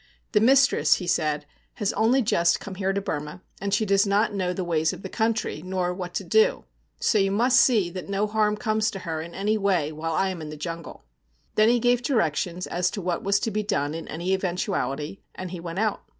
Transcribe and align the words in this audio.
'The 0.31 0.39
mistress,' 0.39 0.95
he 0.95 1.05
said, 1.05 1.45
'has 1.75 1.93
only 1.93 2.23
just 2.23 2.59
come 2.59 2.73
here 2.73 2.91
to 2.91 2.99
Burma, 2.99 3.43
and 3.61 3.71
she 3.71 3.85
does 3.85 4.07
not 4.07 4.33
know 4.33 4.51
the 4.51 4.63
ways 4.63 4.93
of 4.93 5.03
the 5.03 5.09
country, 5.09 5.61
nor 5.63 5.93
what 5.93 6.15
to 6.15 6.23
do. 6.23 6.65
So 6.99 7.19
you 7.19 7.29
must 7.29 7.59
see 7.59 7.91
that 7.91 8.09
no 8.09 8.25
harm 8.25 8.57
comes 8.57 8.89
to 8.89 8.99
her 9.05 9.21
in 9.21 9.35
any 9.35 9.59
way 9.59 9.91
while 9.91 10.13
I 10.13 10.29
am 10.29 10.41
in 10.41 10.49
the 10.49 10.57
jungle.' 10.57 11.05
Then 11.53 11.69
he 11.69 11.77
gave 11.79 12.01
directions 12.01 12.65
as 12.65 12.89
to 12.89 12.99
what 12.99 13.23
was 13.23 13.39
to 13.41 13.51
be 13.51 13.61
done 13.61 13.93
in 13.93 14.07
any 14.07 14.33
eventuality, 14.33 15.21
and 15.35 15.51
he 15.51 15.59
went 15.59 15.77
out. 15.77 16.01